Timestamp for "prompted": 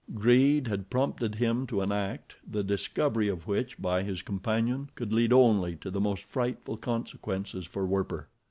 0.89-1.35